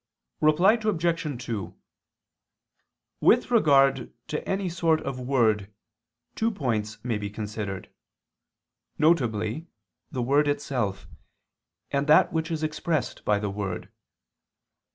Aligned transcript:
Reply 0.39 0.79
Obj. 0.83 1.45
2: 1.45 1.75
With 3.19 3.51
regard 3.51 4.11
to 4.29 4.49
any 4.49 4.67
sort 4.67 4.99
of 5.01 5.19
word, 5.19 5.71
two 6.33 6.49
points 6.49 6.97
may 7.05 7.19
be 7.19 7.29
considered: 7.29 7.87
viz. 8.97 9.61
the 10.09 10.21
word 10.23 10.47
itself, 10.47 11.07
and 11.91 12.07
that 12.07 12.33
which 12.33 12.49
is 12.49 12.63
expressed 12.63 13.23
by 13.25 13.37
the 13.37 13.51
word. 13.51 13.91